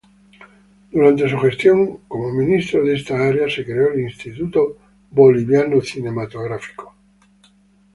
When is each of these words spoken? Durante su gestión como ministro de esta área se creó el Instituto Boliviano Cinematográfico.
Durante 0.91 1.29
su 1.29 1.37
gestión 1.37 1.99
como 2.07 2.31
ministro 2.31 2.83
de 2.83 2.95
esta 2.95 3.19
área 3.23 3.47
se 3.47 3.63
creó 3.63 3.93
el 3.93 3.99
Instituto 3.99 4.75
Boliviano 5.11 5.79
Cinematográfico. 5.79 6.95